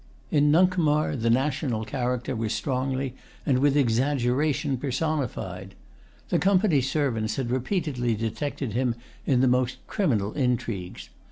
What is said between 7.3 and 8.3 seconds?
had repeatedly